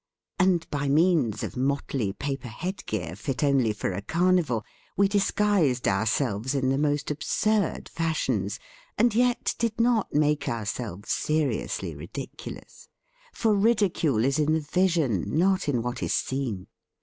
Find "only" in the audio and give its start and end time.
3.43-3.71